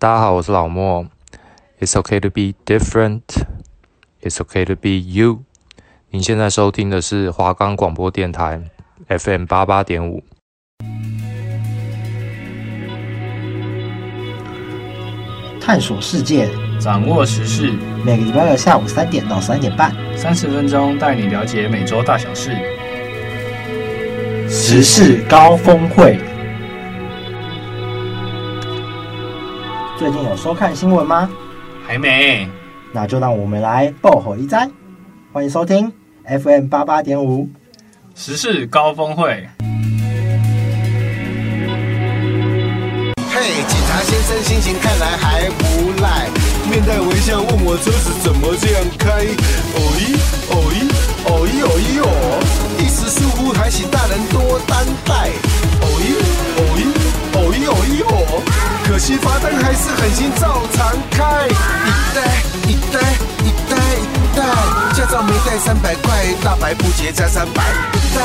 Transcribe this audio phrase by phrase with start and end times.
[0.00, 1.04] 大家好，我是老莫。
[1.80, 3.22] It's okay to be different.
[4.22, 5.40] It's okay to be you.
[6.10, 8.62] 您现在收听的是华冈广播电台
[9.08, 10.22] FM 八八点五。
[15.60, 17.72] 探索世界，掌握时事，
[18.06, 22.52] 每个礼拜的下午三点到三点半，三十分钟带你了解每周大小事。
[24.48, 26.20] 时事高峰会。
[29.98, 31.28] 最近有收看新闻吗？
[31.84, 32.48] 还没，
[32.92, 34.70] 那就让我们来爆火一灾。
[35.32, 35.92] 欢迎收听
[36.24, 37.50] FM 八八点五
[38.14, 39.48] 时事高峰会。
[43.28, 46.28] 嘿，警察先生心情看来还不赖，
[46.70, 49.10] 面带微笑问我车子怎么这样开。
[49.74, 50.14] 哦咦，
[50.48, 50.86] 哦咦，哦咦，
[59.22, 61.48] 罚单还是狠心照常开。
[61.48, 62.18] 一袋
[62.66, 62.98] 一袋
[63.44, 64.42] 一袋一袋，
[64.94, 66.06] 驾照没带三百块，
[66.44, 67.62] 大白不结加三百。
[67.94, 68.18] 一袋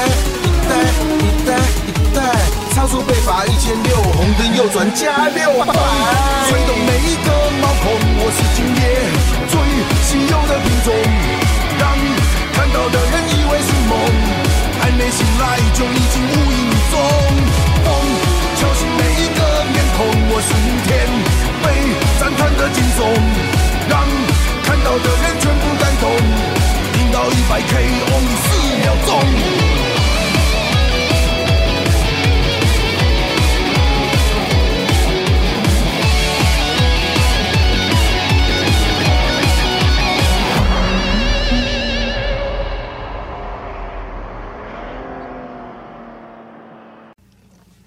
[0.44, 0.72] 一袋
[1.20, 1.50] 一袋
[1.88, 2.18] 一袋，
[2.76, 5.74] 超速被罚一千六，红灯右转加六百。
[6.50, 7.28] 吹动每一个
[7.62, 7.86] 毛孔，
[8.20, 8.82] 我是今夜
[9.50, 9.54] 最
[10.04, 10.94] 稀有的品种，
[11.80, 11.82] 让
[12.54, 13.92] 看到的人以为是梦，
[14.80, 15.42] 还没醒来
[15.74, 16.94] 就已经无影踪。
[17.84, 17.88] 风。
[18.56, 19.23] 敲醒每一
[19.94, 20.90] 个面孔，我是天
[21.64, 21.66] 被
[22.20, 23.00] 赞叹的惊悚，
[23.90, 23.94] 让
[24.64, 26.06] 看到的人全部感动，
[26.94, 28.48] 听到一百 K，only 四
[28.82, 29.73] 秒钟。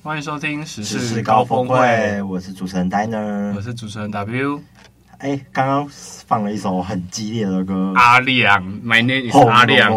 [0.06, 4.62] 欢迎收听时事，高峰会，我是主持人 Diner，我是主持人 W。
[5.18, 9.90] 哎，刚刚放了一首很激烈的歌，阿亮，My name is 阿亮，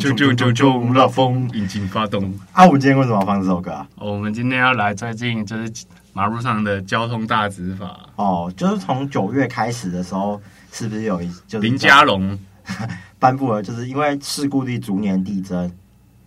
[0.00, 2.24] 就就就就让风引擎发动。
[2.50, 3.86] 啊，我们今天为什么要放这首歌啊？
[3.98, 5.72] 我们今天要来最近就是
[6.12, 8.00] 马路上的交通大执法。
[8.16, 10.42] 哦，就是从九月开始的时候，
[10.72, 12.36] 是不是有一就是林佳龙
[13.20, 15.68] 颁布了，就是因为事故率逐年递增。
[15.68, 15.70] 啊、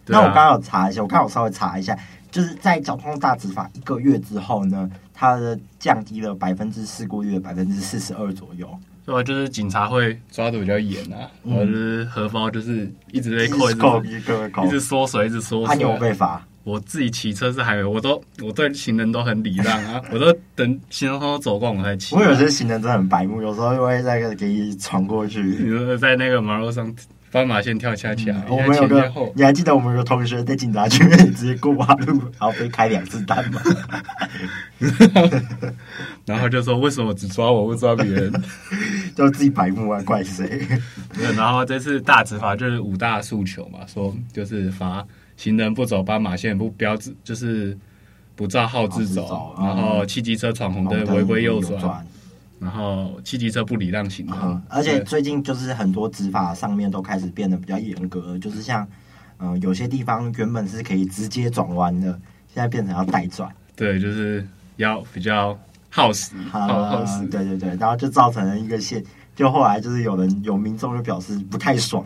[0.08, 1.98] 那我刚刚有查一下，我看我稍微查一下。
[2.34, 8.68] 就是在交通大执法一个月之后呢，它的降低了百分之事故率的百分之四十二左右。
[9.06, 13.70] 对啊，就是警察会抓的比较严啊，或者是荷包就是一直被扣，
[14.04, 15.68] 一直扣，一直缩水，一直缩水。
[15.68, 16.44] 他有被罚？
[16.64, 22.16] 我自己骑车是还有，我都我对行人都很礼让啊， 我都等行人都走光我才骑。
[22.16, 25.44] 我有些行人真的很白目，有时候就会在给你闯过去。
[25.44, 26.92] 你说在那个马路上。
[27.34, 33.60] 斑马线跳恰恰，嗯、我们有个，你还记得我们有个同学在警察局面直接过马路，然后被开两次单吗？
[36.26, 38.32] 然后就说为什么只抓我不抓别人？
[39.18, 40.62] 就自己白目啊，怪谁？
[41.36, 45.04] 然后这次大执法就是五大诉求嘛，说就是罚
[45.36, 47.76] 行人不走斑马线，不标志，就是
[48.36, 52.06] 不照号志走，走然后汽机车闯红灯违规右转。
[52.64, 58.88] 然后汽机车不礼让行人，嗯，而且最近就是很多执法上面都开始变得比较严格，就是像，
[59.38, 62.08] 嗯、呃，有些地方原本是可以直接转弯的，
[62.48, 63.54] 现在变成要带转。
[63.76, 64.48] 对，就是
[64.78, 65.60] 要比较
[65.96, 67.24] 耗时，耗耗时。
[67.28, 69.04] 对对对，然后就造成了一个现。
[69.36, 72.04] 就后来就是有人有民众就表示不太爽，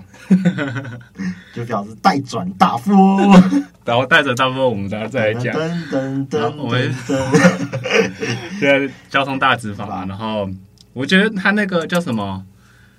[1.53, 2.94] 就表示待转大夫，
[3.84, 5.53] 然后带转大夫我们大家再来讲。
[5.53, 6.94] 噔噔噔，我们
[8.59, 10.50] 现在交通大执法，然后
[10.94, 12.44] 我觉得他那个叫什么？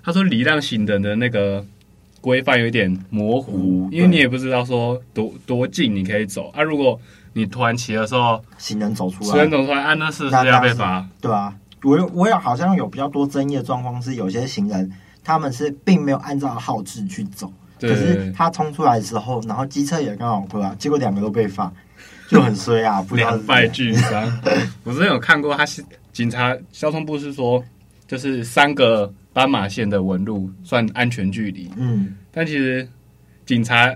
[0.02, 1.64] 他说礼让行人的那个
[2.20, 6.62] 规范有点模糊，因为你也不知道说多多近你可以走啊。
[6.62, 7.00] 如果
[7.32, 11.06] 你突然骑的时候，行人走出来，行人走出来，按，那是不是要被罚？
[11.20, 11.54] 对啊。
[11.84, 14.90] 我我有好像有比较多争议的状况是，有些行人
[15.22, 21.72] 他们是并没有按照号志去走，可是他冲出来的时候，然后机车也刚好过来，结果两个都被罚，
[22.28, 23.00] 就很衰啊！
[23.14, 24.40] 两败俱伤。
[24.82, 27.62] 我之前有看过，他是警察交通部是说，
[28.08, 32.88] 就是三个斑马线的纹路算安全距离，嗯，但其实
[33.46, 33.94] 警察。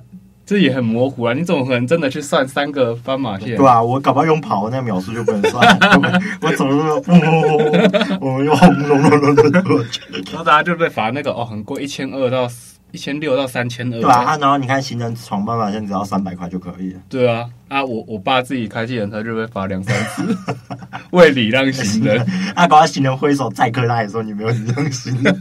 [0.53, 1.33] 这也很模糊啊！
[1.33, 3.57] 你怎么可能真的去算三个斑马线？
[3.57, 5.67] 对啊，我搞不好用跑的那个秒数就不能算。
[6.43, 12.47] 我走的时候，我用轰隆隆隆隆过去，然后大家就被罚那个哦，很贵，一千二到
[12.91, 13.99] 一千六到三千二。
[13.99, 17.01] 对啊，然后你看行人闯斑马线只要三百块就可以了。
[17.09, 20.37] 对啊，啊，我我爸自己开计程车就被罚两三次，
[21.13, 22.21] 为礼让行人。
[22.55, 25.39] 啊，搞到行人挥手载客，他也说你没有礼让行人。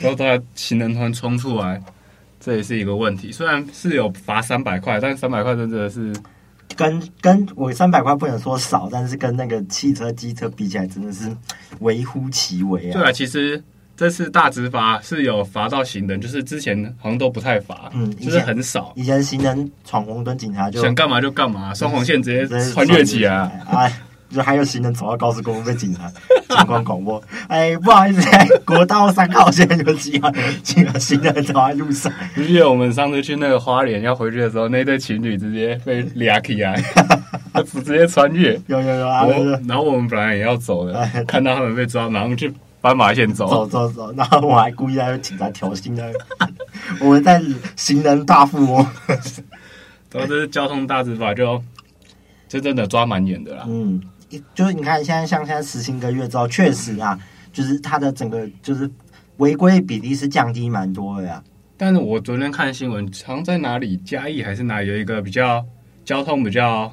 [0.00, 1.80] 然后他行人突然冲出来。
[2.46, 6.14] 这也是一个问题，虽然是有罚三百块，但三百块真的是
[6.76, 11.28] 跟跟我三百块不能说少，但是跟那个汽车、机车比起来，真的是
[11.80, 12.92] 微乎其微啊。
[12.92, 13.60] 对啊，其实
[13.96, 18.92] 这次大执法是有罚到行人，就是之前好像都不太罚，嗯，就是很少。
[18.94, 23.60] 以前行人闯红灯，警察就想干嘛就干嘛，双黄线直接穿越起来。
[23.68, 23.92] 哎，
[24.36, 26.12] 就还有行人走到高速公路被警察
[26.54, 28.20] 警官广播， 哎，不好意思，
[28.66, 30.30] 国道三号线有几号
[30.62, 32.12] 几个行人走在路上。
[32.34, 36.80] 记得我们上次去那个花莲要回去的时候，那对情侣直接被抓起来，
[37.64, 38.60] 直接穿越。
[38.66, 39.26] 有有有啊！
[39.66, 42.52] 然后我们本来也要走的，看到他们被抓，马上去。
[42.78, 46.12] 斑马线走走走走，然后我还故意在警察挑衅的，
[47.00, 47.42] 我们在
[47.74, 48.86] 行人大富翁，
[50.12, 51.60] 然后这是交通大执法，就
[52.48, 53.64] 就真的抓蛮严的啦。
[53.66, 54.00] 嗯，
[54.54, 57.18] 就是你看现在像现在实行一个月之后，确实啊，
[57.52, 58.90] 就是它的整个就是
[59.38, 61.42] 违规比例是降低蛮多的呀。
[61.76, 65.64] 但是我昨天看新闻，好像在哪里嘉义还是哪里有一个比较
[66.04, 66.92] 交通比较。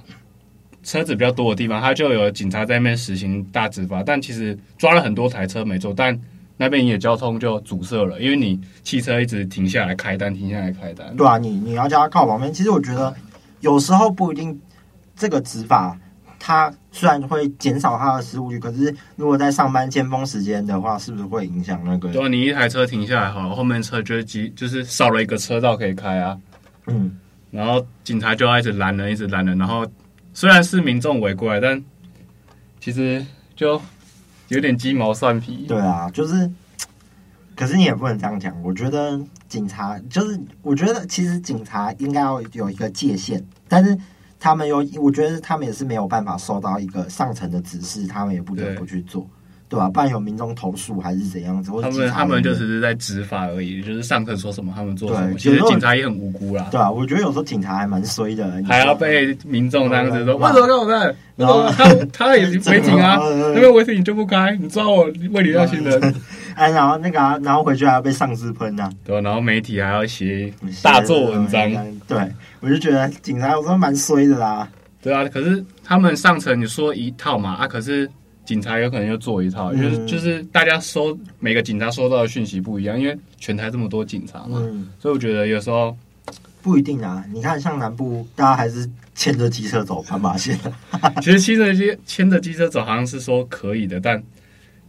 [0.85, 6.19] 车子比较多的地方，他就有警察在那边实行大执法，但其实抓了很多台车没错，但
[6.57, 11.15] 那边也交通就阻塞了，因为你汽车一直停下来开单，停下来开单。
[11.15, 12.51] 对啊，你你要叫他靠旁边。
[12.51, 13.15] 其实我觉得
[13.61, 14.59] 有时候不一定，
[15.15, 15.97] 这个执法
[16.45, 22.11] 它虽然会减少它的失误率，可是如果在上班尖峰时间的话，是不是会影响那个？
[22.11, 26.37] 对啊，你一台车停下来好，后面车就挤，就是少了一个车道可以开啊。
[26.87, 27.17] 嗯，
[27.49, 29.87] 然后警察就要一直拦人，一直拦人，然后。
[30.35, 31.79] 虽然是民众围过来，但
[32.79, 33.23] 其实
[33.55, 33.79] 就
[34.47, 35.67] 有点鸡毛蒜皮。
[35.67, 36.49] 对啊，就是，
[37.55, 38.59] 可是你也不能这样讲。
[38.63, 43.95] 我觉得警察就是，我觉得其实警察应该要有一个界限，但是
[44.43, 49.25] 他们有，我觉得他们也是没有办法受到一个上层的指示，他们也不得不去做。
[49.69, 49.89] 对吧？
[49.89, 51.71] 不然有民众投诉还是怎样子？
[51.81, 55.33] 他们他们就只是在执法而已，就是上课说什么他们做什么。
[55.35, 56.67] 其实警察也很无辜啦。
[56.69, 60.35] 对啊，我觉得有时候警察还蛮衰的，还要被民众这样子说。
[60.35, 61.15] 为什么跟我在？
[61.37, 63.17] 然后他他也 违停啊，
[63.55, 66.13] 因为违停你就不开，你抓我为你要行人。
[66.55, 68.89] 哎，然后那个，啊然后回去还要被上司喷呐。
[69.03, 71.69] 对，然后媒体还要写大做文章。
[72.07, 72.17] 对，
[72.59, 74.67] 我就觉得警察有时候蛮衰的啦。
[75.01, 78.09] 对啊，可是他们上层你说一套嘛啊，可是。
[78.45, 84.61] 警察有可能又做一套，就是就是大家收每个警察收到的讯息不一样，因为全台这么多警察嘛，
[84.99, 85.95] 所以我觉得有时候
[86.61, 87.23] 不一定啊。
[87.31, 88.85] 你看，像南部，大家还是
[89.15, 90.59] 牵着机车走斑马线。
[91.23, 94.21] 其实骑着机牵着机车走，好像是说可以的，但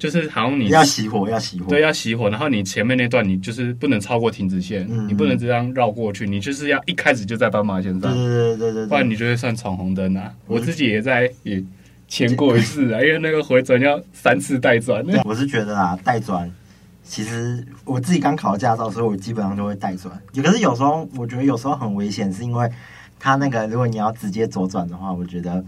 [0.05, 2.29] 就是好像你要熄火，要熄火，对，要熄火。
[2.29, 10.33] 然后你前面那段，你就是不能超过停止线，你不能这样绕过去，你就是要一开始就在斑马线上，对对对对，不然你就会算闯红灯啊。
[10.47, 11.65] 我自己也在也。
[12.07, 15.03] 前过一次啊，因为那个回转要三次带转。
[15.25, 16.49] 我是觉得啊，带转
[17.03, 20.17] 其实我自己刚考驾照，所以我基本上就会带转。
[20.37, 22.71] 可是有时候我觉得有时候很危险，是因为
[23.19, 25.65] 它那个如果你要直接左转的话，我觉得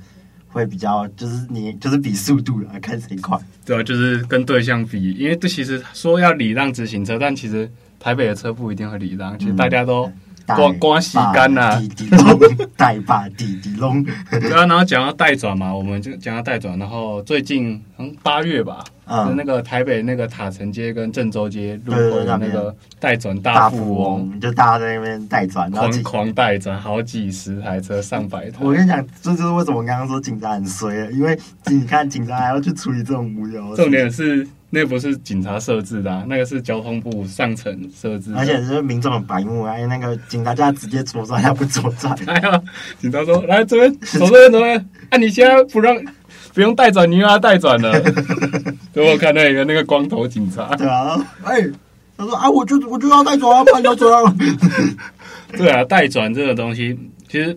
[0.57, 3.39] 会比较就是你就是比速度来看谁快。
[3.65, 7.71] 对啊，就是跟对象比，因为这其实说要礼让直行车，但其实
[8.01, 10.11] 台北的车不一定会礼让，其实大家都。
[10.55, 11.77] 光光洗干呐，
[12.77, 28.59] 带把滴滴龙， 对啊，然后讲到带转嘛，我们就讲到带转，然后最近嗯八月吧，嗯，那个台北那个塔城街跟郑州街路口的那个带转大富翁，就大家在那边带转，狂狂带转，好几十台车，上百台。
[28.61, 33.77] 我跟你讲，这就是为什么我刚刚说警察很衰，因为你看警察还要去处理这种无聊的。
[33.77, 34.47] 重点是。
[34.69, 38.35] 那不是警察设置的，啊，那个是交通部上层设置。
[38.37, 42.13] 而且是民众很白目，啊，那个警察叫他直接左转，他不左转。
[42.27, 42.61] 哎呀，
[42.99, 44.89] 警察说：“来这边，走这边，走这边。
[45.11, 45.97] 啊，你现在不让，
[46.57, 47.93] 不用带转，你又要带转了。
[48.95, 50.75] ”等我看到一个那个光头警察。
[50.75, 51.61] 对啊，哎，
[52.17, 54.35] 他说：“啊，我就我就要带转啊，不然要转啊。
[55.53, 56.99] ”对啊，带转这个东西，
[57.29, 57.55] 其实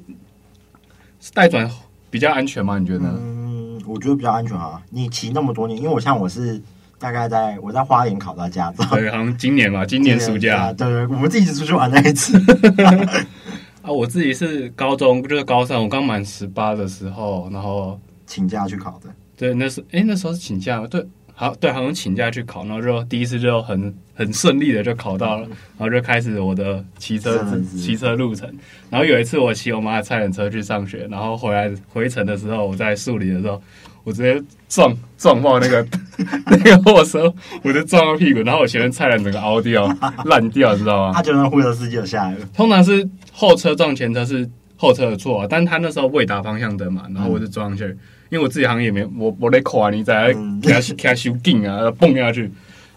[1.33, 1.71] 带转
[2.09, 2.77] 比较安全吗？
[2.77, 3.05] 你觉得？
[3.05, 4.81] 嗯，我觉得比较安全啊。
[4.89, 6.61] 你骑那么多年，因为我像我是。
[7.01, 12.37] 大概在我在花莲考到驾照，对，好像今年吧，今年暑假，对对，我们自己出去玩那一次。
[13.81, 17.97] 啊，我自己是高中，就是高三，我刚满十八的时候，然后
[18.29, 19.09] 请假去考的。
[19.35, 27.45] 对，那是哎，那时候是请假，对，好，对，好像请假去考，然后就第一次就很很顺利的就考到了，嗯、然后就开始我的骑车
[27.75, 28.49] 骑车路程。
[28.89, 33.61] 然后有一次我骑我妈的菜篮车去上学，然后回来回程的时候，我在树林的时候。
[34.05, 35.85] 我直接撞撞爆那个
[36.47, 37.31] 那个货车，
[37.61, 39.93] 我就撞到屁股，然后我前面菜篮整个凹掉
[40.23, 41.13] 烂掉，知道吗？
[41.13, 42.45] 他就让货车司机就下来了。
[42.53, 47.95] 通常是后车撞前车是后车的错，但他那时候未打方向灯嘛，然后我就撞上去，
[48.29, 52.51] 因为我自己好像也没我我得垮，你在给他给他修钉啊，蹦下去，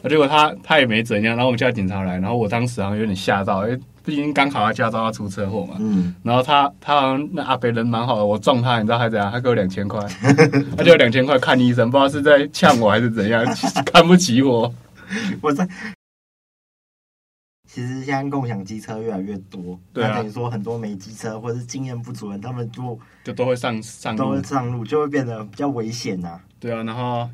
[0.09, 5.77] 结果他他也没怎样，然后我们叫警察来，然后我当时好像有点吓到，因为毕竟刚考到驾照要出车祸嘛。
[5.79, 6.15] 嗯。
[6.23, 9.31] 然后他他好像那阿北人蛮好的，我撞他，你知道他怎样？
[9.31, 10.01] 他给我两千块，
[10.77, 13.45] 他就两千块看医生，不知道是在呛我还是怎样，
[13.93, 14.73] 看不起我。
[15.41, 15.67] 我在。
[17.73, 26.45] 其实现在共享机车越来越多，对啊，等于说很多没机车或者是经验不足的人，他们就就都会上上路，都会上路，就会变得比较危险呐、啊。
[26.61, 27.31] 对啊，然后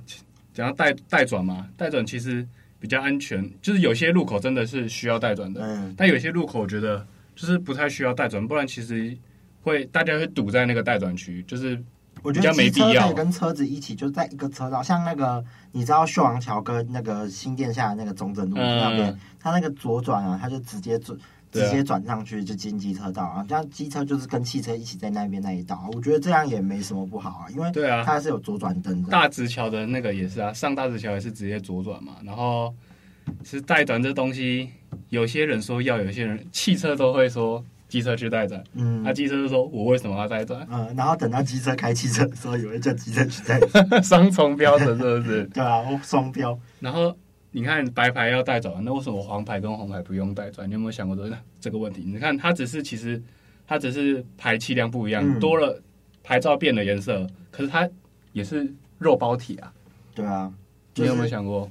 [0.54, 2.46] 讲到带带转嘛，带转其实
[2.78, 7.04] 比较安全，就是有些路口真的是需要带转的，嗯，但有些路口我觉得
[7.34, 9.18] 就是不太需要带转，不然其实
[9.62, 11.82] 会大家会堵在那个带转区，就是。
[12.22, 21.16] 我觉得机车可以跟车子一起，就在一个车道，像那个你知道秀王桥跟那个新店下的那个中正路那边，它那个左转啊，它就直接转
[21.50, 29.10] 直接转上去就进机车道啊，这样机车就是跟汽车一起在那边那一道啊，我觉得这样也没什么不好啊，因为对啊，它是有左转灯的。
[29.10, 32.74] 大直桥的那个也是啊，上大直桥也是直接左转嘛，然后
[33.42, 34.70] 其实带转这东西，
[35.10, 37.64] 有些人说要，有些人汽车都会说。
[37.88, 45.44] 机车去带转，嗯，那、啊、机车就说：“我为什么要带转？”嗯，然后等到机车开汽车的时候，有人叫机车去带转， 双重标准是不是？
[45.54, 46.58] 对啊，双标。
[46.80, 47.16] 然后
[47.50, 50.68] 你看白牌要带转，那为什么黄牌跟红牌不用带转？
[50.68, 52.02] 你有没有想过这这个问题？
[52.06, 53.20] 你看它只是其实
[53.66, 55.82] 它只是排气量不一样，嗯、多了
[56.22, 57.88] 牌照变了颜色，可是它
[58.32, 59.72] 也是肉包铁啊。
[60.14, 60.52] 对啊，
[60.92, 61.70] 就是、你有没有想过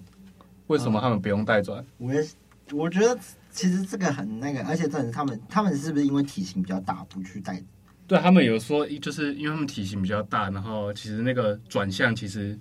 [0.65, 1.85] 为什么他们不用带转？
[1.99, 2.25] 我也
[2.71, 3.15] 我觉得。
[3.57, 7.59] 其实这个很那个，而且真的，他们他们是不是因为体型比较大，不去带？
[8.05, 12.57] 对，他们有说，就是因为他们体型比较大，然后其实那个转向其实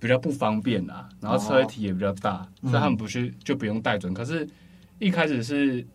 [0.00, 4.12] 比较不方便啊，然后车体也比较大，哦、所以他们不去就不用带转。
[4.12, 4.44] 嗯、可是，
[4.98, 5.86] 一开始是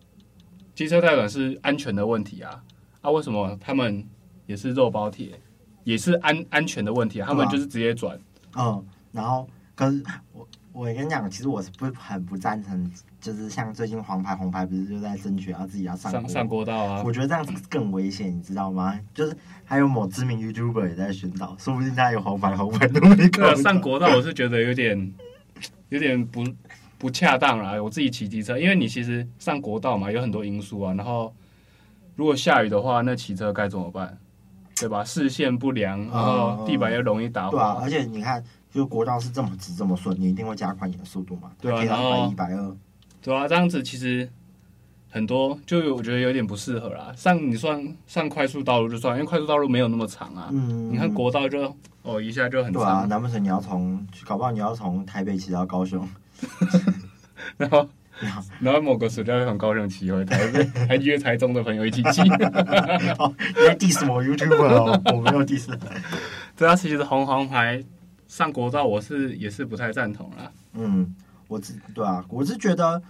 [0.74, 2.64] 机车带转是安全的问题啊，
[3.02, 4.02] 啊，为什么他们
[4.46, 5.38] 也是肉包铁，
[5.84, 7.26] 也是安安全的问题啊？
[7.28, 8.18] 他们就是直接转。
[8.56, 10.02] 嗯，然后可是
[10.32, 10.47] 我
[10.78, 12.88] 我跟你讲，其实我是不很不赞成。
[13.20, 17.02] 就是像最近黄牌红牌不是就在争取，要自己要上上上国道啊？
[17.04, 18.96] 我觉得这样子更危险，你知道吗？
[19.12, 23.52] 就是还有某知名 YouTuber 也在宣导，说不定他有黄牌红牌都没考。
[23.56, 25.12] 上国道我是觉得有点
[25.88, 26.44] 有点不
[26.96, 27.82] 不恰当啦。
[27.82, 30.94] 我自己骑机车，因为你其实上国道嘛，有很多因素啊。
[30.94, 31.34] 然后
[32.14, 34.16] 如果下雨的话，那骑车该怎么办？
[34.78, 35.02] 对吧？
[35.02, 37.50] 视线不良，然后地板又容易打滑。
[37.50, 38.40] 对啊，而且你看，
[38.78, 41.50] 就国道是这么直这么顺，你一定会加快你的速度嘛？
[41.60, 42.76] 对啊，然后一百二。
[43.20, 44.30] 对啊，这样子其实
[45.10, 47.12] 很多，就我觉得有点不适合啦。
[47.16, 50.48] 上你算上快速道路就算，因为快速道路没有那么长啊。
[50.52, 52.80] 嗯，你看国道就哦一下就很长。
[52.80, 56.08] 对啊，难不成你要从搞不好你要从台北骑到高雄，
[57.58, 57.84] 然后
[58.60, 62.22] 然后某个暑假要从高雄骑回台北，还约台中的朋友一起骑。
[63.18, 65.68] 哦，你在 diss 我 YouTuber 哦，我没有 diss。
[66.56, 67.82] 对啊，其实红黄牌
[68.28, 70.52] 上国道，我是也是不太赞同啦。
[70.74, 71.14] 嗯。
[71.48, 73.02] 我是对啊，我是觉得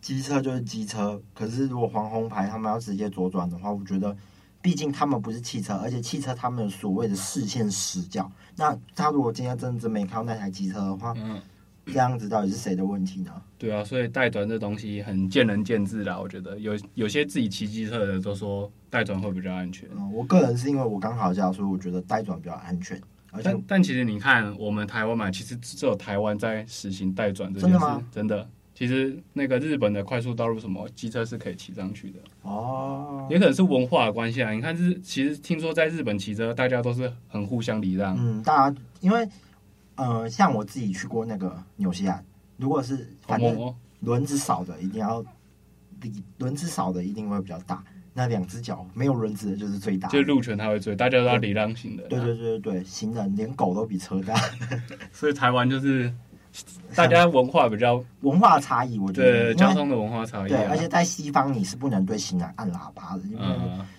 [0.00, 4.16] 机车就是机车，可是如果黄红牌他们要直接左转的话，我觉得
[4.62, 8.32] 毕竟他们不是汽车，而且汽车他们有所谓的视线死角。
[8.56, 11.38] 那他如果今天真的没看到那台机车的话，嗯，
[11.84, 13.30] 这样子到底是谁的问题呢？
[13.58, 16.18] 对啊，所以带转这东西很见仁见智啦。
[16.18, 19.86] 我觉得有有些自己骑机车的都说带转会比较安全。
[19.94, 22.98] 嗯，我个人是因为我刚好这样，所以我觉得带转比较安全。
[23.42, 27.78] 但但其实你看，我们台湾嘛，其实只有台湾在实行代转这件事。
[27.78, 28.08] 真的吗？
[28.10, 28.48] 真的。
[28.74, 32.20] 其实那个日本的快速道路什么机车是可以骑上去的。
[32.42, 33.26] 哦。
[33.28, 34.52] 也可能是文化的关系啊。
[34.52, 38.16] 你看日，其实听说在日本骑车，大家都是很互相礼让。
[38.18, 39.28] 嗯，大家因为
[39.96, 42.24] 呃，像我自己去过那个纽西兰，
[42.56, 45.24] 如果是反正轮子少的，一定要
[46.00, 47.82] 比轮子少的一定会比较大。
[48.18, 52.08] 那两只脚没有轮子的就是最大，就是路权他会追，大家都要礼让行人。
[52.08, 54.34] 对对对对对，行人连狗都比车大，
[55.12, 56.12] 所以台湾就是
[56.96, 60.56] 大家文化比较文化差异，我觉得对交通的文化差异、啊。
[60.56, 63.44] 对，而且在西方你是不能对行人按喇叭的，因为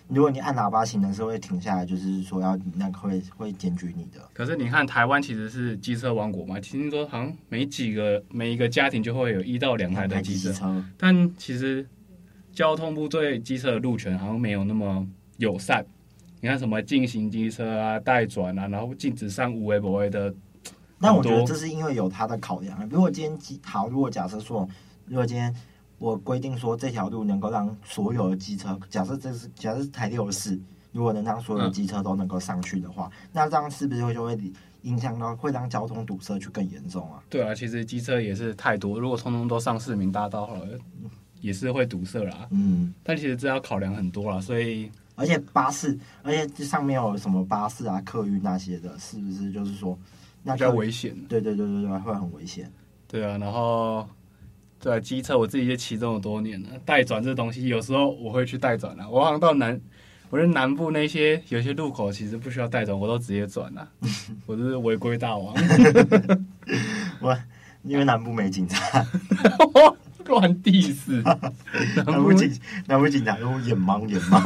[0.09, 4.19] 如果你按喇叭，行人是会停下来，就是说要那个会会检举你的。
[4.33, 11.87] 可是你看台湾其实是机车王国嘛，听说好像每几个每一个家庭就会有一到两台的机车，车但其实。
[12.53, 15.85] 交通部对机车的路权好像没有那么友善。
[16.41, 20.33] 你看什么禁行机车啊、带转啊，然后禁止上无 A 不 A 的。
[20.97, 22.87] 那我觉得这是因为有它的考量。
[22.89, 24.67] 如果今天机好，如果假设说，
[25.05, 25.53] 如果今天
[25.97, 30.57] 我规定说这条路能够让所有的机车，假设这是假设台六四，
[30.93, 34.37] 如果能让所有的机车都能够上去的话，嗯、那这样是不是会就会
[34.83, 37.21] 影响到会让交通堵塞去更严重啊？
[37.29, 40.79] 对啊，其实机车也是太多，如果通通都上市民大道好了。
[41.41, 49.97] 也是会堵塞啦，嗯，但其实这要考量很多啦，所以而且巴士，而且这上面有什么巴士啊、客运那些的，是不是就是说
[50.43, 51.15] 那比较危险？
[51.27, 52.71] 对对对对对，会很危险。
[53.07, 54.07] 对啊，然后
[54.79, 59.09] 对啊，机车我自己也骑这么多年了，带转这东西有时候我会去带转啊。
[59.09, 59.79] 我好像到南，
[60.29, 63.89] 我觉得南部那些有些路口其实不需要带转，我都直接转了，
[64.45, 65.53] 我是违规大王。
[67.19, 67.37] 我
[67.83, 69.05] 因为南部没警察。
[70.29, 71.21] 乱地死，
[72.05, 72.49] 南部警
[72.85, 74.39] 南部警察都眼盲眼盲，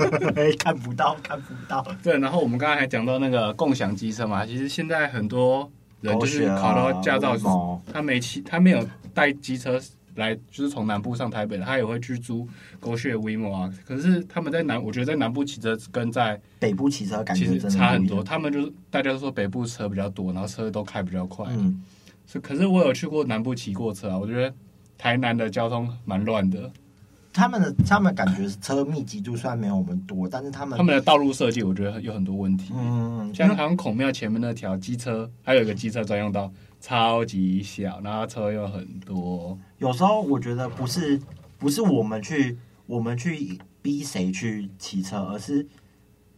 [0.58, 1.86] 看不到看不到。
[2.02, 7.36] 对，然后我们刚才还讲到那个共享机车嘛，其实现在很多人就是考到驾照，
[7.92, 9.78] 他没骑，他没有带机车
[10.14, 12.48] 来，就是从南部上台北的，他也会去租
[12.80, 13.70] GoShare WeMo 啊。
[13.84, 18.24] 可是他们在南，我觉得在南部骑车跟在北部骑车感觉其实差很多。
[18.24, 21.44] 他们就是大家都说北部车比较多，然后车都开比较快。
[21.50, 21.82] 嗯，
[22.26, 24.54] 是，可是我有去过南部骑过车啊，我觉得。
[24.98, 26.70] 台南的交通蛮乱的，
[27.32, 32.72] 他们的他们感觉车密集度虽然没有我们多，但是他们他们的道路设计我觉得有很多问题。
[32.74, 36.50] 嗯，像好像孔庙前面那条机车，还有一个机车专用道，
[36.80, 39.58] 超级小，然后车又很多。
[39.78, 41.20] 有时候我觉得不是
[41.58, 45.66] 不是我们去我们去逼谁去骑车，而是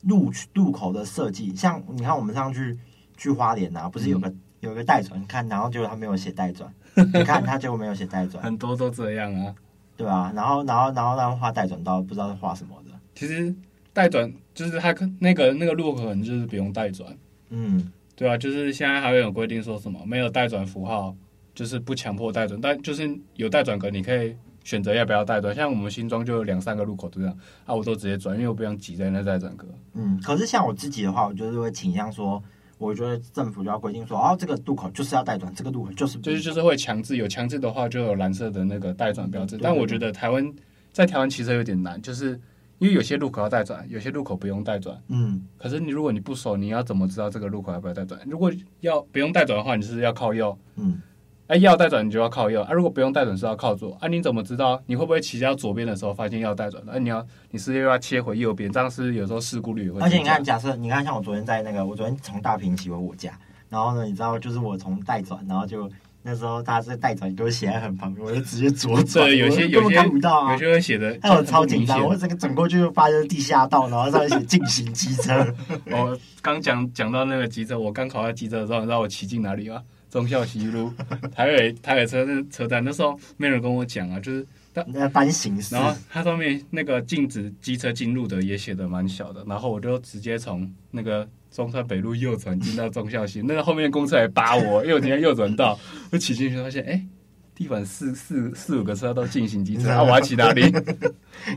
[0.03, 1.55] 路路口的设计。
[1.55, 2.77] 像你看我们上去
[3.17, 6.73] 去花莲啊，不是有个、嗯、有个代转看，然后结果他没有写代转。
[7.15, 9.55] 你看他结果没有写代转，很多都这样啊，
[9.97, 12.91] 对啊，然后然后然后然后画代转到不知道是画什么的。
[13.15, 13.55] 其实
[13.93, 17.17] 代转就是他那个那个路口可能就是不用代转，
[17.51, 21.15] 嗯，对啊，就是现在还有有规定说什么没有代转符号
[21.55, 24.35] 就是不强迫代转，但就是有代转格你可以
[24.65, 25.55] 选择要不要代转。
[25.55, 27.33] 像我们新庄就有两三个路口这样
[27.65, 29.69] 啊，我都直接转，因为我不想挤在那代转格。
[29.95, 32.43] 嗯，可是像我自己的话，我就是会倾向说。
[32.79, 39.59] 我觉得政府就要规定说，哦，这个路口就是要带转，这个路口就是就是就是会强制，有强制的话就有蓝色的那个带转标志。
[39.59, 40.55] 但我觉得台湾
[40.93, 42.41] 在台湾骑车有点难，就是
[42.79, 44.97] 因为有些路口要带转，有些路口不用带转。
[45.09, 48.21] 嗯，可是你如果你不熟，你要怎么知道这个路口要不要带转？
[48.27, 50.57] 如果要不用带转的话，你是要靠右。
[50.77, 51.03] 嗯。
[51.49, 52.73] 哎，要带转你就要靠右啊！
[52.73, 54.07] 如果不用带转是要靠左啊！
[54.07, 54.79] 你怎么知道？
[54.85, 56.83] 你会不会骑到左边的时候发现要带转？
[56.87, 59.99] 那、啊、你要你是又要切回右边，这样是有时候事故率也会。
[60.03, 63.33] 而且你看，假设你看，像我昨天在那个，我昨天从大坪骑回我家，
[63.71, 65.91] 然后呢，你知道，就是我从带转，然后就
[66.23, 69.27] 那时候大家在待转都写在很旁边，我就直接左转。
[69.27, 75.33] 对，有些有些看不到啊，有些会写的，还有超紧张，我整个转过去就发现地下道，然后上面写进行机车。
[75.91, 79.81] 我刚讲讲到那个机车，我刚考到机车的时候，你知道我骑进哪里吗？
[80.11, 80.93] 忠孝西路，
[81.35, 84.47] 台北台北车站车站，那时候没人跟我讲啊，就是
[84.87, 95.79] 那搬行，然后它上面那个禁止机车进入的也写的蛮小的，然后我就直接从那个中山北路右转进到忠孝西，那个后面公车还扒我，因为我今天右转道，
[96.13, 97.07] 我骑进去发现，哎、欸，
[97.55, 100.73] 地板四四四五个车都禁行机车，啊，我要骑哪里？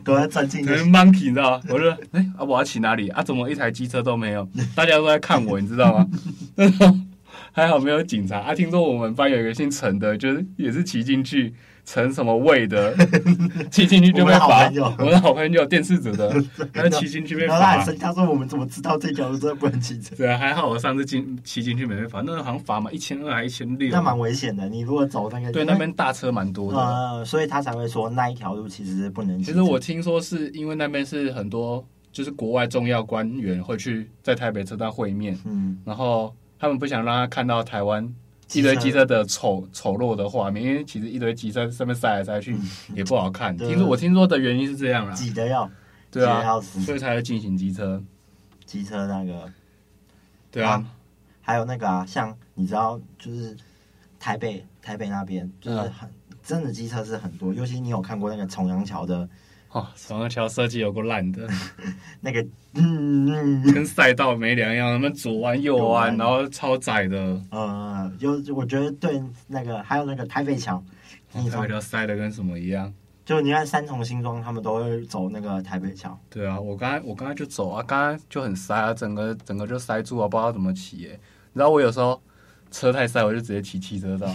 [0.04, 1.64] 都在钻进去， monkey 你知道吗？
[1.70, 3.10] 我说，哎、欸，啊，我要骑哪里？
[3.10, 4.48] 啊，怎么一台机车都没有？
[4.76, 6.08] 大家都在看我，你知道吗？
[7.54, 8.56] 还好没有警察啊！
[8.56, 12.96] 听说我们班有一个姓陈的，就是也是骑进去，陈什么魏的，
[13.70, 14.72] 骑进去就被罚。
[15.00, 16.34] 我们的好朋友电视组的，
[16.74, 17.84] 他骑进去被罚。
[18.00, 24.70] 他说：“我们怎么知道这条路真的不能骑车？”对啊，还好我上次进骑进去没被罚，那个好像罚嘛，一千二还一千六，那蛮危险的。
[24.70, 29.44] 你如果走那个，对那边大车蛮多的，呃，所以他才会说那一条路其实是不能。
[29.44, 36.34] 其实我听说是因为那边是很多就是国外重要官员会去在台北车站会面，嗯，然后。
[36.62, 38.08] 他们不想让他看到台湾
[38.54, 42.56] 一堆机车的丑丑陋的画面，因为其实一堆机车上面塞来塞去
[42.94, 43.58] 也不好看。
[43.58, 45.68] 听说我听说的原因是这样啦，挤得要，
[46.12, 48.00] 对啊，所以才会进行机车。
[48.64, 49.52] 机车那个，
[50.52, 50.86] 对啊，
[51.42, 53.58] 还有那个啊，像你知道，就是
[54.20, 56.08] 台北台北那边就是很
[56.44, 59.28] 真的机车是很多，尤其你有看过那个重阳桥的。
[59.72, 61.48] 哦，重阳桥设计有够烂的，
[62.20, 67.42] 那个嗯，跟赛道没两样，他们左弯右弯，然后超窄的。
[67.52, 70.84] 呃，就我觉得对那个还有那个台北桥，
[71.34, 72.94] 台北桥塞的跟什么一样？
[73.24, 76.20] 就你看三重新庄，他们都会走那个台北桥。
[76.30, 81.10] 对啊，我刚才我刚才就走啊，刚刚就很塞啊，整个整个就塞住啊，不知道怎么骑耶。
[81.54, 82.22] 你知道我有时候
[82.72, 84.28] 车太塞，我就直接骑汽车道。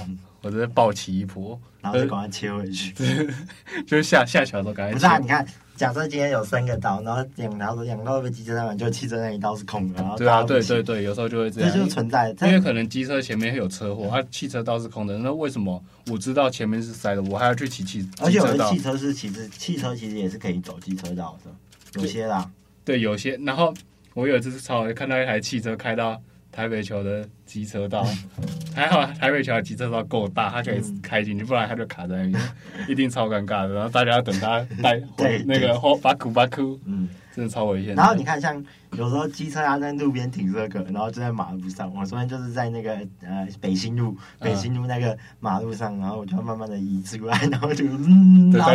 [0.42, 2.92] 我直接暴起一波，然后就赶快切回去，
[3.86, 4.92] 就是下下桥的时候赶快。
[4.92, 5.44] 不是啊，你看，
[5.74, 10.00] 假设今天有三个道，然后两条两道被机车占满，就汽车那一道是空的。
[10.00, 11.70] 然后对啊，对对对，有时候就会这样。
[11.72, 15.18] 这就存在，因为可能机车前面会有车祸，它汽车道是空的。
[15.18, 18.08] 那为什么我知道前面是塞的，我还要去骑汽？
[18.20, 22.48] 而且有的汽车是其实汽车其实也是可以走机车道的，有些啦。
[22.84, 23.36] 对，有些。
[23.44, 23.74] 然后
[24.14, 26.20] 我有一次超看到一台汽车开到。
[26.56, 28.02] 台北桥的机车道，
[28.74, 32.42] 还好台北桥的机车道够大，它可以开进去，不然它就卡在那边，
[32.88, 33.74] 一定超尴尬的。
[33.74, 37.06] 然后大家要等他带回那个后巴库巴库，嗯。
[37.34, 37.94] 真的超危险。
[37.94, 41.94] 然后你看，像有时候机车啊在路边停这个，然后就在马路上。
[41.94, 48.72] 我昨天就是在那个呃北新路，北新路那个马路上，然后我就慢慢的移出来，然后就嗯，然后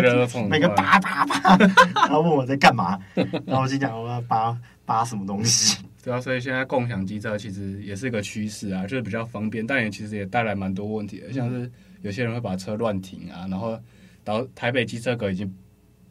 [0.47, 1.57] 每个叭叭叭，
[1.95, 2.99] 然后问我在干嘛，
[3.47, 5.79] 然后我心想我要扒扒什么东西。
[6.03, 13.79] 对啊，所以现在共享机车其实也是个趋势啊，就是比较方便，但也其实也带来蛮多问题的，像是有些人会把车乱停啊，然后
[14.23, 15.53] 到台北机车格已经。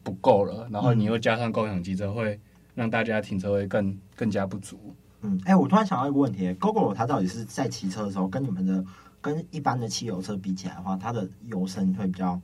[0.03, 2.39] 不够了，然后你又加上共享机车，会
[2.73, 4.95] 让大家停车位更更加不足。
[5.21, 8.83] 嗯，哎、欸，我突然想到一个问题，Gogoro 它到底是在骑车的时候，跟你们的
[9.21, 12.41] 跟一般的汽油车比起来的话，它的油声会比较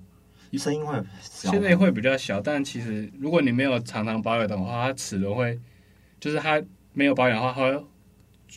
[0.54, 5.60] 声音会小，现在会比较小，但其实如果你没有常常保养的话，它齿轮会
[6.20, 6.62] 就是它
[6.98, 7.86] 没有保养的话，它会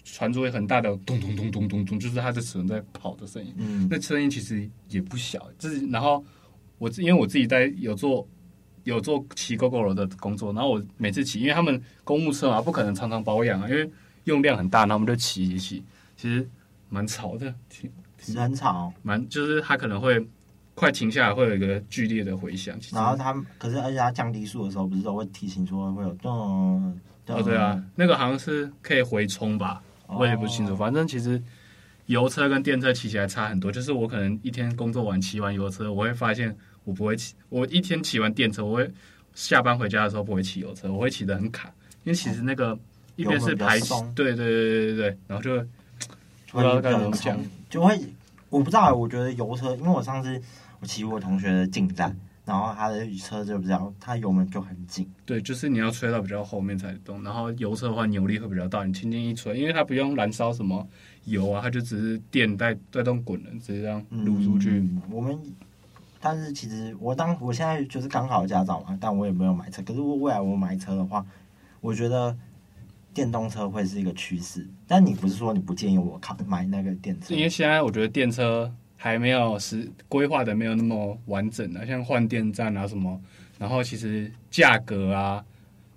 [0.05, 3.55] 传出很大的咚咚咚咚咚咚，就是它的齿轮在跑的声音。
[3.59, 5.49] 嗯，那声音其实也不小。
[5.59, 6.25] 就是然后
[6.79, 8.27] 我因为我自己在有做。
[8.85, 13.89] 有做骑 Gogoro 的工作，然后我每次骑，因为他们公务车嘛，不可能常常保养啊，因为
[14.25, 15.85] 用量很大，然后我们就骑一骑，
[16.17, 16.49] 其实
[16.89, 17.93] 蛮吵的，挺
[18.35, 20.27] 很吵，蛮就是它可能会
[20.75, 22.75] 快停下来，会有一个剧烈的回响。
[22.91, 26.99] 然后它可是而且它降低速的时候，不是都会提醒说会有咚。
[27.27, 30.77] 哦，对啊，那个好像是可以回充吧，我也不清楚。
[30.77, 31.43] 反正其实
[32.07, 36.57] 油车跟电车骑起来差很多，就是我可能一天工作完骑完油车，我会发现。
[36.85, 38.91] 我不会骑，我一天骑完电车，我会
[39.35, 41.71] 下班回家的时候不会骑油车，我会骑得很卡，
[42.05, 42.77] 因为其实那个
[43.17, 45.59] 一边是排气，对对对对对对，然后就
[46.51, 47.95] 不知道该怎么讲，就会
[48.49, 50.41] 我不知道，我觉得油车，因为我上次
[50.81, 52.17] 我骑我同学的进站，
[52.51, 60.85] 然后它的车就比较，它油门就很紧，对，就是你要吹到比较后面才动，然后油车的话扭力会比较大，你轻轻一吹，因为它不用燃烧什么
[61.27, 65.39] 油啊，它就只是电带带动滚轮，直接这样撸出去，嗯、我们。
[66.23, 69.81] 但是其实我当我现在就是刚考驾照嘛，但我也没有买车。
[69.81, 71.25] 可是我未来我买车的话，
[71.81, 72.37] 我觉得
[73.15, 74.69] 电动车会是一个趋势。
[74.87, 77.35] 但你不是说你不建议我考买那个电车？
[77.35, 78.71] 因为现在我觉得电车
[79.03, 83.19] 还没有是规划的没有那么完整的，像换电站啊什么，
[83.59, 85.43] 然后其实价格啊。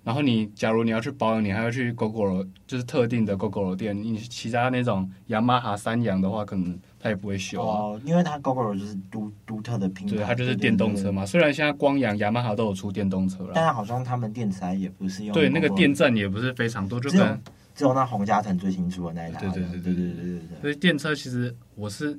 [0.02, 3.94] 然后你假如你要去保养，你还要去 Gogoro，就是特定的 Gogoro 店。
[3.96, 7.78] 你其他那种雅马哈、三洋的话，可能他也不会修啊。
[7.78, 10.16] 哦，因为它 Gogoro 就是独独特的品牌。
[10.16, 11.26] 对，它就是电动车嘛。
[11.26, 15.34] 虽然现在光阳、雅马哈都有出电动车了，但是好像他们电池也不是用。
[15.34, 17.38] 对，那个电站也不是非常多，就只有
[17.74, 19.40] 只有那洪嘉诚最新出的那一台。
[19.40, 20.60] 对对对对对对对对。
[20.60, 22.18] 所以电车其实我是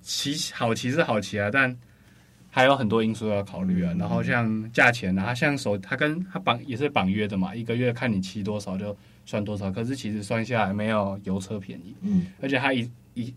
[0.00, 1.76] 骑好骑是好骑啊，但。
[2.50, 13.32] 还有很多因素要考虑啊，然后像价钱啊，像手，它跟它绑也是绑约的嘛，一个月看你骑多少就算多少，可是其实算下来没有油车便宜，嗯，而且它一一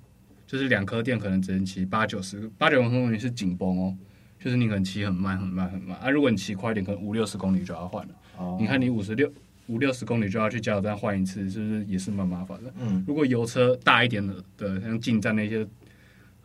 [0.47, 3.95] 就是两颗电可能只能骑八九十八九十公里是紧绷哦，
[4.39, 9.31] 就是你可能骑很慢很慢很慢啊，如果你骑快一点，可能五六十公里就要换了，哦，你看你五十六
[9.67, 12.73] 五六十公里就要去加油站换一次，是不是也是蛮麻烦的？
[12.79, 15.67] 嗯，如果油车大一点的的像进站那些。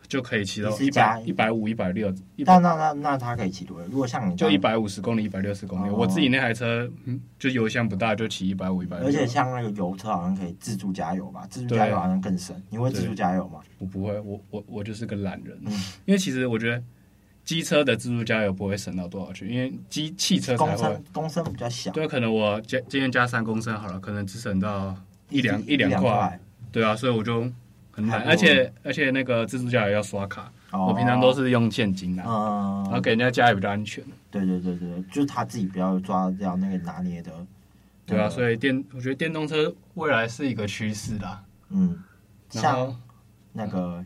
[0.07, 2.13] 就可以骑到一百一百五一百六，
[2.45, 3.89] 但那那那它可以骑多远？
[3.91, 9.07] 如果像你就一百五十公里一百六十公里，我自己那台车嗯就油箱不大，就骑一百五一百六。
[9.07, 11.45] 而且像那个油车好像可以自助加油吧？
[11.49, 12.55] 自助加油好像更省。
[12.69, 13.59] 你会自助加油吗？
[13.79, 15.59] 我不会，我我我就是个懒人。
[16.05, 16.81] 因为其实我觉得
[17.43, 21.91] 机车的自助加油不会省到多少去，因为机汽车才会公升比较小。
[21.91, 24.95] 对，可能我加今天加三公升好了，可能只省到
[25.29, 26.39] 一两一两块。
[26.71, 27.51] 对啊，所以我就。
[27.97, 34.03] 很难，而且而且那个自助加油要刷卡，哦、我平常都是用现金的，嗯、然后给人家加也比较安全。
[34.29, 37.31] 对对对对，就是他自己不要抓掉那个拿捏的。
[38.05, 41.43] 对啊，所以电我觉得电动车未来是一个趋势啦。
[41.69, 41.97] 嗯，
[42.51, 42.95] 像
[43.51, 44.05] 那个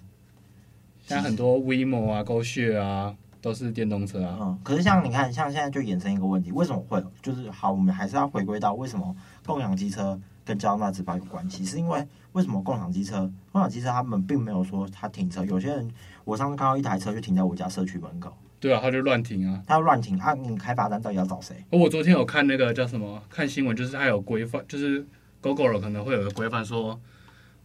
[1.06, 4.38] 像很多 WeMo 啊、GoShare 啊，都是电动车啊。
[4.40, 7.72] 嗯，可是像你看，像现在就衍生一个问题，为什么会就是好？
[7.72, 9.14] 我们还是要回归到为什么
[9.46, 10.18] 共享机车
[10.52, 11.64] 跟交通大执法有关系？
[11.64, 13.32] 是因为为什么共享机车？
[13.54, 15.46] 共享机车他们并没有说他停车。
[15.46, 15.90] 有些人，
[16.26, 18.36] 我上次看到一台车就停在我家社区门口。
[18.60, 19.64] 对啊，他就乱停啊。
[19.66, 20.34] 他要乱停啊！
[20.34, 21.56] 你开罚单到底要找谁？
[21.70, 23.24] 我昨天有看那个叫什么？
[23.30, 25.06] 看新闻，就是他有规范，就是
[25.42, 27.00] Gogoro 可能会有个规范说，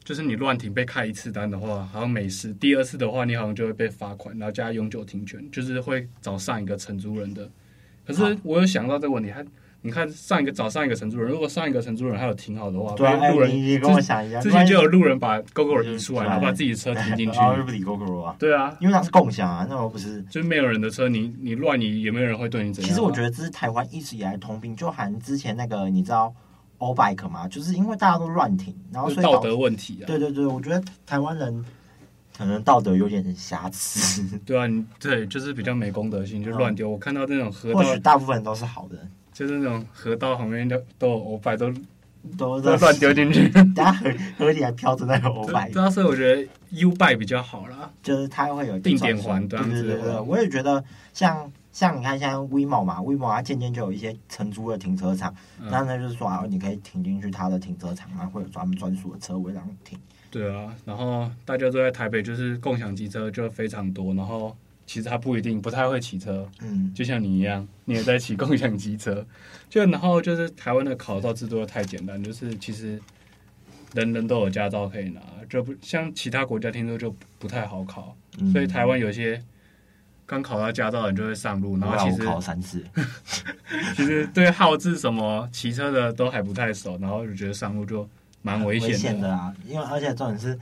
[0.04, 7.50] 就是你乱停被开一次单的话，好像没事；第二次的话，你好像就会被罚款，然后加永久停权，就是会找上一个承租人的。
[8.06, 9.44] 可是我有想到这个问题，他。
[9.86, 18.34] 你看上一个找上一个承租人，如果上一个承租人还有停好的话，对，路人你跟我想一样，之前就有路人把 Gogoro 移出来，然后把自己的车停进去，然后就不理 Gogoro 啊。
[18.38, 22.88] 对啊，因为它是共享啊，那我不是，就是没有人的车，你你乱，你也没有人会对你怎样。
[22.88, 26.34] 其实我觉得这是台湾一直以来通病，就含之前那个你知道
[26.78, 30.06] O Bike 嘛，就是因为大家都乱停，然后所以道德问题啊。
[30.06, 31.64] 对对对，我觉得台湾人
[32.36, 34.22] 可能道德有点瑕疵。
[34.44, 36.90] 对啊，你对，就是比较没公德心，就乱丢。
[36.90, 38.98] 嗯、我看到那种河道，或许大部分人都是好的，
[39.36, 41.70] 就是那种河道旁边都都有欧 bike 都
[42.38, 43.46] 都都乱丢进去，
[43.76, 45.72] 大家河河里还飘着那个欧 bike。
[45.72, 51.52] 主要是我觉得 U bike 比较好啦，就是它会有定点环，对对对对，我也觉得像。
[51.76, 59.98] 像你看，像 WeMo 嘛，WeMo 它渐渐就有一些承租的停车场，那、嗯、那就是说啊，你可以停进去它的停车场，然后会有专门专属的车位让你停。
[60.30, 69.26] 对啊，然后大家都在台北，就是共享机车就非常多，然后其实他不一定不太会骑车，嗯，就像你一样，你也在骑共享机车，
[69.68, 73.00] 就然后就是台湾的考照制度太简单，就是其实
[73.92, 79.42] 人人都有驾照可以拿，就不像其他国家听说就不太好考，嗯、所以台湾有些。
[80.28, 82.84] 刚考到驾照的人就会上路，然后其实考三次，
[83.94, 88.08] 其实对号志什么骑车的都还不太熟，然后就觉得上路就
[88.42, 89.54] 蛮危险的，的啊！
[89.64, 90.58] 因为而且重点是，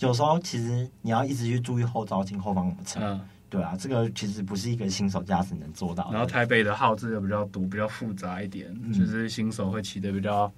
[0.00, 6.12] 有时候其实你要一直去注意后照镜后方有车，嗯，对啊，这个其实不是一个新手驾驶能做到的。
[6.12, 10.52] 然后台北的号志又比较多，比较复杂一点，嗯、就是新手会骑的比较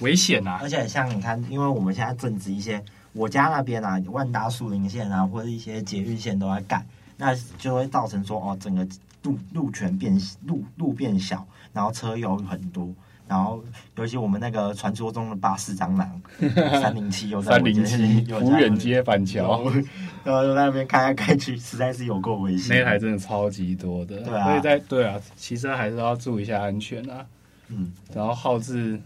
[0.00, 0.58] 危险啊。
[0.62, 6.84] 而且像你看，因为我们现在正值一些我家那边啊，万达树林线啊，或者一些捷运线都在盖。
[7.16, 8.86] 那就会造成说哦，整个
[9.22, 12.92] 路路权变路路变小，然后车又很多，
[13.28, 13.62] 然后
[13.96, 16.20] 尤其我们那个传说中的巴士蟑螂
[16.80, 19.62] 三零七又在三零七福远街板桥，
[20.24, 22.76] 然后在那边开来开去，实在是有够危险。
[22.76, 27.26] 那台真的超级多的，对啊，所以在对啊，骑车还是要注意一下安全啊。
[27.68, 29.00] 嗯，然后号志，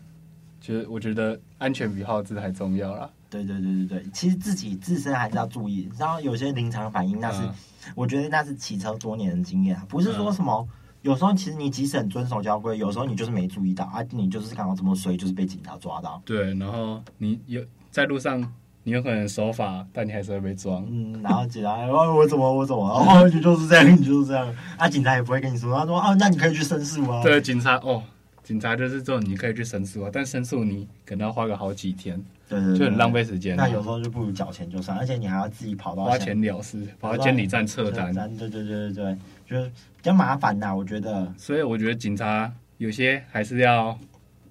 [0.60, 3.10] 就是我觉得安全比号志还重要啦。
[3.28, 7.42] 对对对对对，其实自己自身还是要注意，然后有些临场反应那是。
[7.42, 7.54] 嗯
[7.94, 10.52] 我觉得那是骑车多年的经验，不是说什么。
[10.68, 10.68] 嗯、
[11.02, 16.20] 有时候其实你即使很遵守交规，有时候你就是没注意到啊，你就是刚好这么衰，就是被警察抓到。
[16.24, 18.40] 对，然后你有在路上，
[18.86, 20.80] 你有可能守法，但你还是会被抓。
[20.88, 24.54] 嗯，然后警察，哦，我怎么我怎么，哦，你就是这样，你就是这样。
[24.78, 27.20] 啊，警察也不会跟你说，他说，啊，那你可以去申诉啊。
[27.20, 28.00] 对，警察哦。
[28.44, 32.16] 警察就是这种，你可以去申诉啊，但申诉你可能要花个好几天，
[32.48, 33.56] 对对，对，就很浪费时间。
[33.56, 38.14] 那有时候就不如缴钱就算，而且你还要自己跑到花钱了事，跑到监理站撤单。
[38.36, 39.18] 对对对对对，
[39.50, 41.26] 就是比较麻烦呐，我觉得。
[41.36, 43.98] 所以我觉得警察有些还是要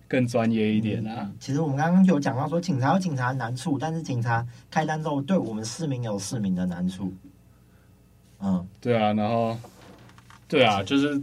[0.08, 1.20] 更专业一点啊。
[1.22, 7.14] 嗯、其实我们刚刚有讲到说，警察有警察的难处，但是警察开单之后，对我们市民有市民的难处。
[8.40, 9.58] 嗯，对啊，然后，
[10.48, 11.22] 对啊，就是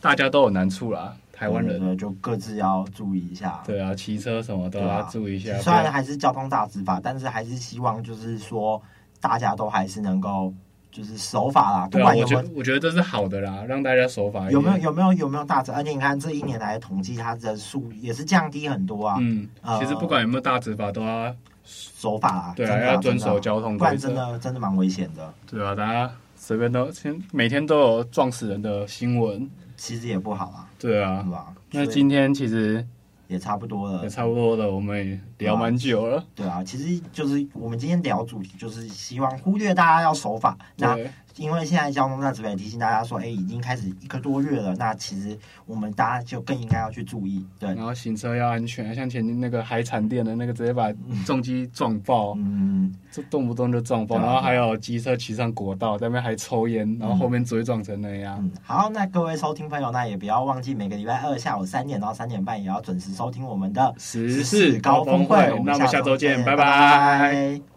[0.00, 1.14] 大家都有难处啦。
[1.32, 3.62] 台湾人呢，就各自要注意一下。
[3.64, 5.56] 对啊，骑车什么都要注意一下。
[5.58, 8.82] 虽然还是交通大执法，但是还是希望就是说，
[9.20, 10.52] 大家都还是能够
[10.90, 11.88] 就是守法啦。
[11.90, 14.50] 不管有没有，我觉得这是好的啦，让大家守法。
[14.50, 15.72] 有没有有没有有没有大执？
[15.72, 19.16] 而且你看这一年来的统计，它的数也是降低很多啊。
[19.20, 19.48] 嗯，
[19.78, 22.52] 其实不管有没有大执法，都要守法啦。
[22.56, 25.32] 对啊，要遵守交通规则，不然真的真的蛮危险的。
[25.48, 26.88] 对啊，大家随便都
[27.32, 29.48] 每天都有撞死人的新闻。
[29.76, 31.46] 其实也不好啊，对啊，是吧？
[31.70, 32.86] 那今天其实
[33.30, 36.64] 也差不多了，也差不多了，我们也聊蛮久了，对啊。
[36.64, 40.58] 其实就是我们今天聊主题，就是希望忽略大家要守法。
[40.76, 40.98] 那
[41.40, 44.74] 因为现在交通大执法提醒大家说，哎，已经开始一个多月了。
[44.76, 47.74] 那其实我们大家就更应该要去注意，对。
[47.74, 50.92] 然后行车要安全，像前天那个海产店的那个，直接把
[51.24, 54.18] 重机撞爆，嗯，就动不动就撞爆。
[54.18, 58.36] 然后还有机车骑上国道，在那边还抽烟，然后后面嘴撞成那样。
[58.38, 65.38] 嗯，好，那各位收听朋友，那也不要忘记每个礼拜二下午三点到三点半，也要准时收听我们的时事高峰会。
[65.64, 67.69] 那我们下周见，拜拜。